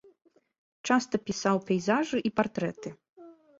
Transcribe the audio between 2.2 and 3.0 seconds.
і партрэты.